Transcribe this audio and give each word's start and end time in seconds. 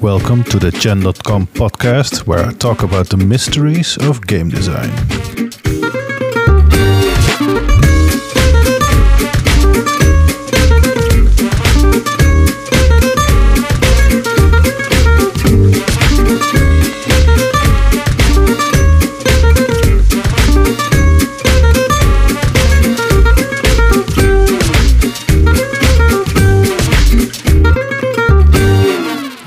Welcome 0.00 0.44
to 0.44 0.58
the 0.58 0.72
Chen.com 0.72 1.46
podcast, 1.48 2.26
where 2.26 2.46
I 2.46 2.52
talk 2.52 2.82
about 2.82 3.10
the 3.10 3.18
mysteries 3.18 3.98
of 3.98 4.26
game 4.26 4.48
design. 4.48 5.49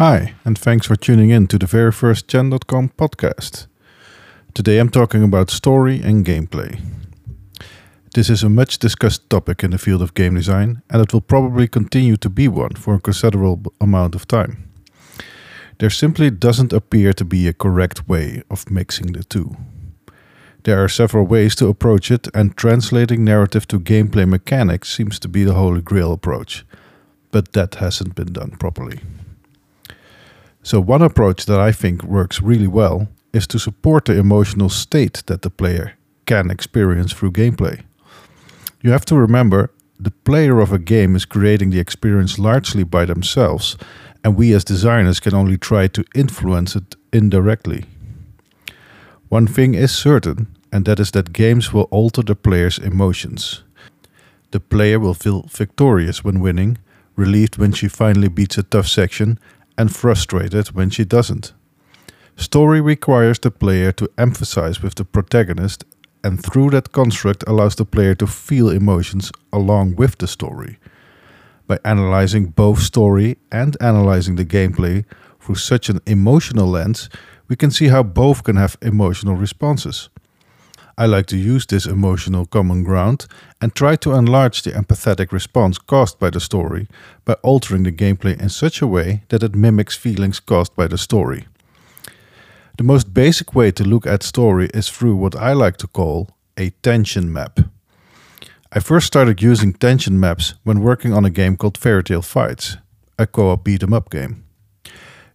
Hi, 0.04 0.34
and 0.44 0.60
thanks 0.60 0.86
for 0.86 0.98
tuning 0.98 1.30
in 1.30 1.48
to 1.48 1.58
the 1.58 1.66
very 1.66 1.94
first 1.94 2.28
Chen.com 2.28 2.90
podcast. 2.98 3.68
Today 4.54 4.80
I'm 4.80 4.90
talking 4.90 5.24
about 5.24 5.50
story 5.50 6.02
and 6.02 6.26
gameplay. 6.26 6.78
This 8.14 8.30
is 8.30 8.44
a 8.44 8.50
much 8.50 8.80
discussed 8.80 9.30
topic 9.30 9.64
in 9.64 9.72
the 9.72 9.78
field 9.78 10.02
of 10.02 10.14
game 10.14 10.36
design, 10.36 10.82
and 10.90 11.02
it 11.02 11.14
will 11.14 11.22
probably 11.22 11.70
continue 11.70 12.18
to 12.18 12.30
be 12.30 12.50
one 12.50 12.76
for 12.76 12.96
a 12.96 13.00
considerable 13.00 13.72
amount 13.80 14.14
of 14.14 14.28
time. 14.28 14.70
There 15.78 15.90
simply 15.90 16.30
doesn't 16.30 16.74
appear 16.74 17.14
to 17.14 17.24
be 17.24 17.48
a 17.48 17.54
correct 17.54 18.06
way 18.06 18.44
of 18.52 18.70
mixing 18.70 19.14
the 19.14 19.24
two. 19.24 19.56
There 20.64 20.84
are 20.84 20.90
several 20.90 21.26
ways 21.26 21.56
to 21.56 21.70
approach 21.70 22.12
it, 22.12 22.28
and 22.34 22.58
translating 22.58 23.24
narrative 23.24 23.70
to 23.70 23.80
gameplay 23.80 24.28
mechanics 24.28 24.94
seems 24.94 25.18
to 25.20 25.30
be 25.30 25.46
the 25.46 25.54
holy 25.54 25.82
grail 25.82 26.12
approach, 26.12 26.66
but 27.32 27.54
that 27.54 27.76
hasn't 27.76 28.16
been 28.16 28.34
done 28.34 28.58
properly. 28.60 29.00
So, 30.64 30.80
one 30.80 31.02
approach 31.02 31.46
that 31.46 31.60
I 31.60 31.74
think 31.74 32.04
works 32.04 32.42
really 32.42 32.68
well 32.68 33.10
is 33.34 33.46
to 33.48 33.60
support 33.60 34.06
the 34.06 34.18
emotional 34.18 34.70
state 34.70 35.22
that 35.26 35.42
the 35.42 35.50
player 35.50 35.94
can 36.26 36.50
experience 36.50 37.12
through 37.12 37.34
gameplay. 37.34 37.82
You 38.82 38.92
have 38.92 39.06
to 39.06 39.18
remember 39.18 39.72
the 40.00 40.12
player 40.12 40.60
of 40.60 40.72
a 40.72 40.80
game 40.80 41.16
is 41.16 41.26
creating 41.26 41.72
the 41.72 41.80
experience 41.80 42.40
largely 42.40 42.84
by 42.84 43.06
themselves, 43.06 43.78
and 44.24 44.38
we 44.38 44.54
as 44.54 44.64
designers 44.64 45.20
can 45.20 45.34
only 45.34 45.58
try 45.58 45.88
to 45.88 46.06
influence 46.16 46.78
it 46.78 46.96
indirectly. 47.12 47.86
One 49.30 49.48
thing 49.48 49.74
is 49.76 49.92
certain, 49.92 50.48
and 50.72 50.86
that 50.86 51.00
is 51.00 51.12
that 51.12 51.34
games 51.34 51.74
will 51.74 51.88
alter 51.92 52.22
the 52.22 52.36
player's 52.36 52.78
emotions. 52.78 53.64
The 54.52 54.60
player 54.60 55.00
will 55.00 55.14
feel 55.14 55.46
victorious 55.50 56.24
when 56.24 56.40
winning, 56.40 56.78
relieved 57.16 57.58
when 57.58 57.74
she 57.74 57.88
finally 57.88 58.30
beats 58.30 58.58
a 58.58 58.64
tough 58.64 58.88
section, 58.88 59.40
and 59.78 59.96
frustrated 59.96 60.68
when 60.70 60.90
she 60.90 61.06
doesn't. 61.06 61.54
Story 62.36 62.82
requires 62.82 63.40
the 63.40 63.52
player 63.52 63.92
to 63.92 64.10
emphasize 64.18 64.82
with 64.82 64.96
the 64.96 65.06
protagonist, 65.06 65.86
and 66.24 66.44
through 66.44 66.72
that 66.72 66.92
construct 66.92 67.44
allows 67.48 67.76
the 67.76 67.86
player 67.86 68.16
to 68.16 68.28
feel 68.28 68.70
emotions 68.70 69.32
along 69.52 69.96
with 69.96 70.18
the 70.18 70.28
story. 70.28 70.78
By 71.68 71.80
analyzing 71.86 72.48
both 72.48 72.80
story 72.80 73.38
and 73.52 73.78
analyzing 73.80 74.36
the 74.36 74.46
gameplay 74.46 75.06
through 75.40 75.56
such 75.56 75.90
an 75.90 76.00
emotional 76.06 76.68
lens, 76.68 77.10
we 77.48 77.56
can 77.56 77.72
see 77.72 77.88
how 77.88 78.04
both 78.04 78.44
can 78.44 78.56
have 78.56 78.78
emotional 78.82 79.36
responses. 79.36 80.10
I 80.98 81.08
like 81.08 81.26
to 81.28 81.38
use 81.38 81.66
this 81.66 81.88
emotional 81.88 82.46
common 82.46 82.84
ground 82.84 83.26
and 83.60 83.74
try 83.74 83.96
to 83.96 84.14
enlarge 84.14 84.62
the 84.62 84.72
empathetic 84.72 85.32
response 85.32 85.80
caused 85.80 86.20
by 86.20 86.30
the 86.30 86.40
story 86.40 86.88
by 87.26 87.34
altering 87.42 87.84
the 87.84 87.92
gameplay 87.92 88.40
in 88.40 88.50
such 88.50 88.82
a 88.82 88.88
way 88.88 89.24
that 89.30 89.42
it 89.44 89.56
mimics 89.56 89.98
feelings 89.98 90.40
caused 90.40 90.76
by 90.76 90.88
the 90.88 90.98
story. 90.98 91.48
The 92.78 92.84
most 92.84 93.14
basic 93.14 93.56
way 93.56 93.72
to 93.72 93.84
look 93.84 94.06
at 94.06 94.24
story 94.24 94.70
is 94.74 94.90
through 94.90 95.16
what 95.16 95.36
I 95.36 95.54
like 95.54 95.78
to 95.78 95.88
call 95.88 96.30
a 96.58 96.70
tension 96.82 97.34
map. 97.34 97.60
I 98.72 98.80
first 98.80 99.08
started 99.08 99.42
using 99.42 99.74
tension 99.74 100.20
maps 100.20 100.56
when 100.64 100.82
working 100.82 101.14
on 101.14 101.26
a 101.26 101.30
game 101.30 101.58
called 101.58 101.78
Fairy 101.78 102.04
Tale 102.04 102.22
Fights, 102.22 102.78
a 103.18 103.26
co-op 103.26 103.64
beat 103.64 103.84
'em 103.84 103.94
up 103.94 104.10
game. 104.10 104.44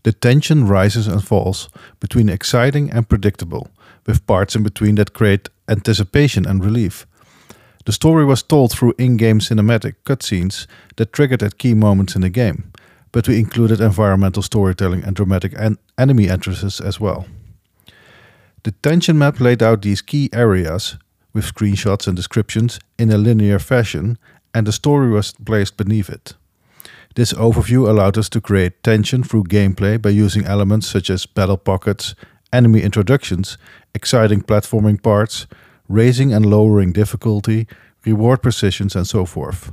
The 0.09 0.13
tension 0.15 0.67
rises 0.67 1.07
and 1.07 1.23
falls 1.23 1.69
between 2.01 2.31
exciting 2.31 2.91
and 2.91 3.07
predictable, 3.07 3.69
with 4.07 4.27
parts 4.27 4.57
in 4.57 4.63
between 4.63 4.95
that 4.95 5.13
create 5.13 5.51
anticipation 5.69 6.47
and 6.47 6.65
relief. 6.65 7.07
The 7.85 7.93
story 7.93 8.25
was 8.25 8.43
told 8.43 8.73
through 8.73 8.95
in 8.97 9.19
game 9.19 9.39
cinematic 9.39 9.97
cutscenes 10.07 10.67
that 10.97 11.13
triggered 11.13 11.43
at 11.43 11.59
key 11.59 11.75
moments 11.75 12.15
in 12.17 12.23
the 12.23 12.31
game, 12.31 12.73
but 13.13 13.29
we 13.29 13.39
included 13.39 13.83
environmental 13.83 14.43
storytelling 14.43 15.05
and 15.05 15.15
dramatic 15.15 15.53
en- 15.59 15.77
enemy 15.99 16.31
entrances 16.31 16.81
as 16.81 16.99
well. 16.99 17.27
The 18.63 18.73
tension 18.83 19.19
map 19.19 19.41
laid 19.41 19.63
out 19.63 19.83
these 19.83 20.01
key 20.01 20.31
areas 20.33 20.97
with 21.35 21.45
screenshots 21.45 22.07
and 22.07 22.17
descriptions 22.17 22.81
in 22.99 23.11
a 23.11 23.19
linear 23.19 23.59
fashion, 23.59 24.17
and 24.55 24.67
the 24.67 24.73
story 24.73 25.11
was 25.11 25.35
placed 25.45 25.77
beneath 25.77 26.09
it. 26.09 26.33
This 27.19 27.33
overview 27.33 27.89
allowed 27.89 28.17
us 28.17 28.29
to 28.29 28.41
create 28.41 28.81
tension 28.85 29.25
through 29.25 29.51
gameplay 29.51 30.01
by 30.01 30.11
using 30.11 30.45
elements 30.45 30.87
such 30.87 31.11
as 31.11 31.27
battle 31.27 31.57
pockets, 31.57 32.15
enemy 32.53 32.81
introductions, 32.81 33.59
exciting 33.93 34.41
platforming 34.41 35.03
parts, 35.03 35.49
raising 35.89 36.33
and 36.33 36.47
lowering 36.47 36.93
difficulty, 36.93 37.67
reward 38.07 38.41
positions, 38.41 38.95
and 38.95 39.05
so 39.05 39.25
forth. 39.25 39.73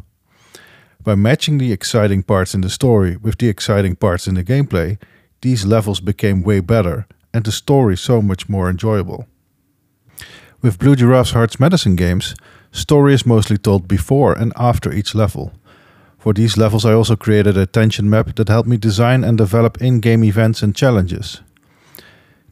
By 1.03 1.13
matching 1.13 1.59
the 1.59 1.71
exciting 1.71 2.23
parts 2.23 2.55
in 2.55 2.61
the 2.61 2.69
story 2.71 3.15
with 3.15 3.37
the 3.37 3.47
exciting 3.47 3.95
parts 3.95 4.25
in 4.25 4.33
the 4.33 4.43
gameplay, 4.43 4.97
these 5.43 5.67
levels 5.67 5.99
became 5.99 6.41
way 6.41 6.61
better 6.61 7.05
and 7.31 7.45
the 7.45 7.51
story 7.51 7.95
so 7.95 8.23
much 8.23 8.49
more 8.49 8.71
enjoyable. 8.71 9.27
With 10.63 10.79
Blue 10.79 10.95
Giraffe's 10.95 11.33
Hearts 11.33 11.59
Medicine 11.59 11.95
games, 11.95 12.33
story 12.71 13.13
is 13.13 13.23
mostly 13.23 13.59
told 13.59 13.87
before 13.87 14.33
and 14.33 14.51
after 14.55 14.91
each 14.91 15.13
level. 15.13 15.53
For 16.25 16.33
these 16.33 16.57
levels, 16.57 16.85
I 16.85 16.93
also 16.93 17.15
created 17.15 17.55
a 17.55 17.67
tension 17.67 18.09
map 18.09 18.35
that 18.35 18.49
helped 18.49 18.67
me 18.67 18.77
design 18.77 19.23
and 19.23 19.37
develop 19.37 19.79
in 19.79 19.99
game 19.99 20.23
events 20.23 20.63
and 20.63 20.75
challenges. 20.75 21.41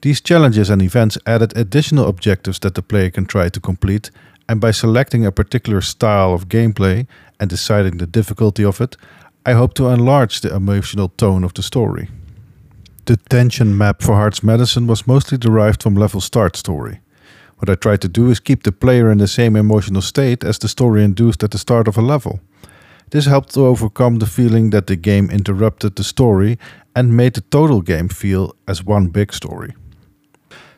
These 0.04 0.22
challenges 0.22 0.70
and 0.70 0.80
events 0.80 1.18
added 1.26 1.58
additional 1.58 2.08
objectives 2.08 2.60
that 2.60 2.76
the 2.76 2.84
player 2.84 3.10
can 3.10 3.26
try 3.26 3.50
to 3.50 3.60
complete, 3.60 4.12
and 4.48 4.62
by 4.62 4.70
selecting 4.70 5.26
a 5.26 5.32
particular 5.32 5.82
style 5.82 6.36
of 6.36 6.50
gameplay 6.50 7.08
and 7.40 7.50
deciding 7.50 7.98
the 7.98 8.06
difficulty 8.06 8.64
of 8.64 8.80
it, 8.80 8.96
I 9.44 9.54
hope 9.54 9.74
to 9.74 9.88
enlarge 9.88 10.42
the 10.42 10.54
emotional 10.56 11.10
tone 11.10 11.44
of 11.44 11.56
the 11.56 11.64
story. 11.64 12.10
The 13.06 13.18
tension 13.18 13.76
map 13.76 14.04
for 14.04 14.14
Hearts 14.14 14.44
Medicine 14.44 14.86
was 14.86 15.08
mostly 15.08 15.40
derived 15.40 15.82
from 15.82 15.96
level 15.96 16.22
start 16.22 16.56
story. 16.56 17.00
What 17.58 17.72
I 17.72 17.74
tried 17.74 18.02
to 18.02 18.08
do 18.08 18.30
is 18.30 18.40
keep 18.40 18.62
the 18.62 18.72
player 18.72 19.10
in 19.10 19.18
the 19.18 19.28
same 19.28 19.56
emotional 19.56 20.04
state 20.04 20.44
as 20.44 20.60
the 20.60 20.68
story 20.68 21.04
induced 21.04 21.44
at 21.44 21.50
the 21.50 21.58
start 21.58 21.88
of 21.88 21.98
a 21.98 22.02
level. 22.02 22.40
This 23.14 23.28
helped 23.28 23.54
to 23.54 23.68
overcome 23.68 24.18
the 24.18 24.26
feeling 24.26 24.72
that 24.72 24.88
the 24.88 24.96
game 24.96 25.30
interrupted 25.30 25.96
the 25.96 26.04
story 26.04 26.58
and 26.96 27.16
made 27.16 27.36
the 27.36 27.42
total 27.42 27.80
game 27.82 28.10
feel 28.10 28.56
as 28.68 28.84
one 28.84 29.10
big 29.10 29.32
story. 29.32 29.76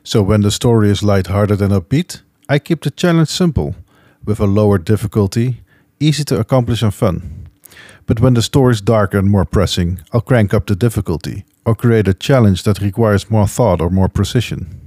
So 0.03 0.21
when 0.21 0.41
the 0.41 0.51
story 0.51 0.89
is 0.89 1.01
light-hearted 1.01 1.61
and 1.61 1.71
upbeat, 1.71 2.23
I 2.49 2.59
keep 2.59 2.81
the 2.81 2.91
challenge 2.91 3.29
simple, 3.29 3.73
with 4.25 4.41
a 4.41 4.47
lower 4.47 4.77
difficulty, 4.77 5.61
easy 6.01 6.25
to 6.25 6.37
accomplish 6.37 6.81
and 6.81 6.93
fun. 6.93 7.47
But 8.05 8.19
when 8.19 8.33
the 8.33 8.41
story 8.41 8.73
is 8.73 8.81
darker 8.81 9.17
and 9.17 9.29
more 9.29 9.45
pressing, 9.45 10.01
I'll 10.11 10.19
crank 10.19 10.53
up 10.53 10.65
the 10.65 10.75
difficulty, 10.75 11.45
or 11.65 11.73
create 11.73 12.09
a 12.09 12.13
challenge 12.13 12.63
that 12.63 12.81
requires 12.81 13.31
more 13.31 13.47
thought 13.47 13.79
or 13.79 13.89
more 13.89 14.09
precision. 14.09 14.81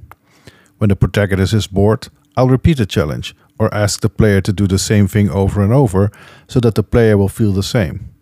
When 0.76 0.90
the 0.90 0.96
protagonist 0.96 1.54
is 1.54 1.66
bored, 1.66 2.08
I'll 2.36 2.50
repeat 2.50 2.76
the 2.76 2.84
challenge, 2.84 3.34
or 3.58 3.72
ask 3.74 4.00
the 4.00 4.08
player 4.08 4.40
to 4.40 4.52
do 4.52 4.66
the 4.66 4.78
same 4.78 5.08
thing 5.08 5.28
over 5.30 5.62
and 5.62 5.72
over, 5.72 6.10
so 6.46 6.60
that 6.60 6.74
the 6.74 6.82
player 6.82 7.16
will 7.16 7.28
feel 7.28 7.52
the 7.52 7.62
same. 7.62 8.14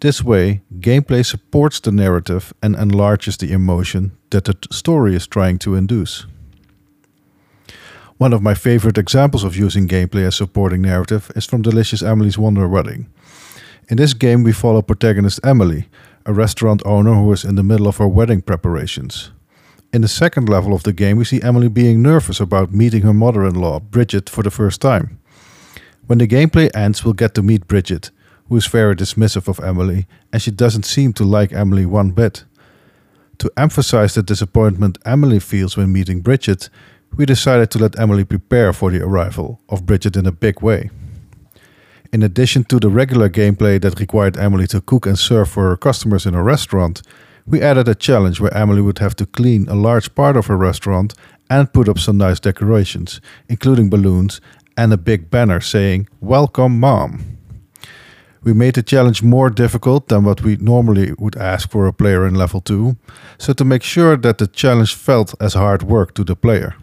This 0.00 0.22
way, 0.24 0.62
gameplay 0.80 1.24
supports 1.24 1.78
the 1.78 1.92
narrative 1.92 2.52
and 2.62 2.74
enlarges 2.74 3.36
the 3.36 3.52
emotion 3.52 4.12
that 4.30 4.46
the 4.46 4.56
story 4.72 5.14
is 5.14 5.28
trying 5.28 5.58
to 5.58 5.76
induce. 5.76 6.26
One 8.18 8.32
of 8.32 8.42
my 8.42 8.54
favorite 8.54 8.98
examples 8.98 9.44
of 9.44 9.56
using 9.56 9.88
gameplay 9.88 10.26
as 10.26 10.36
supporting 10.36 10.82
narrative 10.82 11.30
is 11.36 11.46
from 11.46 11.62
Delicious 11.62 12.02
Emily's 12.02 12.38
Wonder 12.38 12.68
Wedding. 12.68 13.08
In 13.88 13.96
this 13.96 14.14
game, 14.14 14.42
we 14.42 14.52
follow 14.52 14.82
protagonist 14.82 15.40
Emily, 15.44 15.88
a 16.24 16.32
restaurant 16.32 16.82
owner 16.84 17.14
who 17.14 17.32
is 17.32 17.44
in 17.44 17.56
the 17.56 17.64
middle 17.64 17.88
of 17.88 17.96
her 17.98 18.08
wedding 18.08 18.40
preparations. 18.40 19.32
In 19.92 20.00
the 20.00 20.08
second 20.08 20.48
level 20.48 20.72
of 20.72 20.84
the 20.84 20.92
game, 20.94 21.18
we 21.18 21.24
see 21.26 21.42
Emily 21.42 21.68
being 21.68 22.00
nervous 22.00 22.40
about 22.40 22.72
meeting 22.72 23.02
her 23.02 23.12
mother 23.12 23.44
in 23.44 23.54
law, 23.54 23.78
Bridget, 23.78 24.30
for 24.30 24.42
the 24.42 24.50
first 24.50 24.80
time. 24.80 25.18
When 26.06 26.18
the 26.18 26.26
gameplay 26.26 26.70
ends, 26.74 27.04
we'll 27.04 27.12
get 27.12 27.34
to 27.34 27.42
meet 27.42 27.68
Bridget, 27.68 28.10
who 28.48 28.56
is 28.56 28.66
very 28.66 28.96
dismissive 28.96 29.48
of 29.48 29.60
Emily, 29.60 30.06
and 30.32 30.40
she 30.40 30.50
doesn't 30.50 30.86
seem 30.86 31.12
to 31.14 31.24
like 31.24 31.52
Emily 31.52 31.84
one 31.84 32.12
bit. 32.12 32.44
To 33.36 33.52
emphasize 33.54 34.14
the 34.14 34.22
disappointment 34.22 34.96
Emily 35.04 35.38
feels 35.38 35.76
when 35.76 35.92
meeting 35.92 36.22
Bridget, 36.22 36.70
we 37.14 37.26
decided 37.26 37.70
to 37.72 37.78
let 37.78 37.98
Emily 37.98 38.24
prepare 38.24 38.72
for 38.72 38.90
the 38.90 39.02
arrival 39.02 39.60
of 39.68 39.84
Bridget 39.84 40.16
in 40.16 40.24
a 40.24 40.32
big 40.32 40.62
way. 40.62 40.88
In 42.14 42.22
addition 42.22 42.64
to 42.64 42.80
the 42.80 42.88
regular 42.88 43.28
gameplay 43.28 43.78
that 43.82 44.00
required 44.00 44.38
Emily 44.38 44.66
to 44.68 44.80
cook 44.80 45.04
and 45.04 45.18
serve 45.18 45.50
for 45.50 45.68
her 45.68 45.76
customers 45.76 46.24
in 46.24 46.34
a 46.34 46.42
restaurant, 46.42 47.02
we 47.46 47.60
added 47.60 47.88
a 47.88 47.94
challenge 47.94 48.40
where 48.40 48.54
Emily 48.56 48.82
would 48.82 48.98
have 48.98 49.16
to 49.16 49.26
clean 49.26 49.68
a 49.68 49.74
large 49.74 50.14
part 50.14 50.36
of 50.36 50.46
her 50.46 50.56
restaurant 50.56 51.14
and 51.50 51.72
put 51.72 51.88
up 51.88 51.98
some 51.98 52.18
nice 52.18 52.40
decorations, 52.40 53.20
including 53.48 53.90
balloons 53.90 54.40
and 54.76 54.92
a 54.92 54.96
big 54.96 55.30
banner 55.30 55.60
saying, 55.60 56.08
Welcome 56.20 56.80
Mom. 56.80 57.38
We 58.44 58.52
made 58.52 58.74
the 58.74 58.82
challenge 58.82 59.22
more 59.22 59.50
difficult 59.50 60.08
than 60.08 60.24
what 60.24 60.42
we 60.42 60.56
normally 60.56 61.12
would 61.18 61.36
ask 61.36 61.70
for 61.70 61.86
a 61.86 61.92
player 61.92 62.26
in 62.26 62.34
level 62.34 62.60
2, 62.60 62.96
so 63.38 63.52
to 63.52 63.64
make 63.64 63.82
sure 63.82 64.16
that 64.16 64.38
the 64.38 64.48
challenge 64.48 64.94
felt 64.94 65.34
as 65.40 65.54
hard 65.54 65.82
work 65.82 66.14
to 66.14 66.24
the 66.24 66.34
player. 66.34 66.74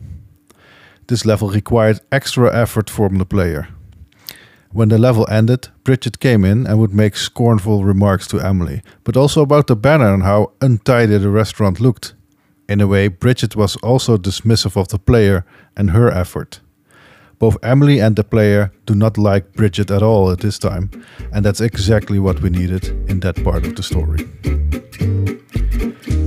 This 1.08 1.26
level 1.26 1.50
required 1.50 2.00
extra 2.12 2.56
effort 2.56 2.90
from 2.90 3.18
the 3.18 3.26
player. 3.26 3.68
When 4.72 4.90
the 4.90 5.00
level 5.00 5.26
ended, 5.32 5.70
Bridget 5.84 6.20
came 6.20 6.46
in 6.46 6.68
and 6.68 6.78
would 6.78 6.94
make 6.94 7.16
scornful 7.16 7.84
remarks 7.84 8.28
to 8.28 8.40
Emily, 8.40 8.84
but 9.04 9.18
also 9.18 9.42
about 9.42 9.66
the 9.66 9.76
banner 9.76 10.14
and 10.14 10.22
how 10.22 10.52
untidy 10.62 11.18
the 11.18 11.30
restaurant 11.30 11.80
looked. 11.80 12.14
In 12.68 12.80
a 12.80 12.86
way, 12.86 13.08
Bridget 13.08 13.56
was 13.56 13.78
also 13.78 14.16
dismissive 14.16 14.80
of 14.80 14.90
the 14.90 15.00
player 15.00 15.44
and 15.76 15.90
her 15.90 16.12
effort. 16.12 16.60
Both 17.40 17.58
Emily 17.64 18.00
and 18.00 18.16
the 18.16 18.24
player 18.24 18.72
do 18.86 18.94
not 18.94 19.18
like 19.18 19.54
Bridget 19.54 19.90
at 19.90 20.04
all 20.04 20.30
at 20.30 20.42
this 20.42 20.60
time, 20.60 20.92
and 21.34 21.44
that's 21.44 21.62
exactly 21.62 22.20
what 22.20 22.42
we 22.42 22.52
needed 22.52 22.90
in 23.10 23.22
that 23.22 23.44
part 23.44 23.66
of 23.66 23.76
the 23.76 23.82
story. 23.82 24.20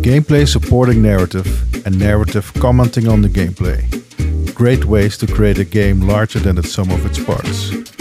Gameplay 0.02 0.48
supporting 0.48 1.00
narrative 1.00 1.86
and 1.86 1.96
narrative 1.96 2.52
commenting 2.54 3.06
on 3.06 3.22
the 3.22 3.28
gameplay. 3.28 3.84
Great 4.52 4.86
ways 4.86 5.16
to 5.18 5.28
create 5.28 5.58
a 5.58 5.64
game 5.64 6.00
larger 6.00 6.40
than 6.40 6.56
the 6.56 6.62
sum 6.64 6.90
of 6.90 7.06
its 7.06 7.22
parts. 7.22 7.91